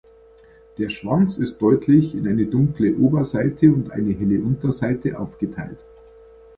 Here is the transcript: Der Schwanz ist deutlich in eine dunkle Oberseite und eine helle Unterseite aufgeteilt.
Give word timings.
Der 0.79 0.89
Schwanz 0.89 1.37
ist 1.37 1.59
deutlich 1.61 2.15
in 2.15 2.27
eine 2.27 2.47
dunkle 2.47 2.95
Oberseite 2.97 3.71
und 3.71 3.91
eine 3.91 4.13
helle 4.13 4.39
Unterseite 4.41 5.19
aufgeteilt. 5.19 5.85